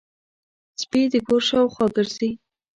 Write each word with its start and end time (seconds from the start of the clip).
سپي 0.81 1.01
د 1.11 1.13
کور 1.27 1.41
شاوخوا 1.49 1.85
ګرځي. 1.95 2.31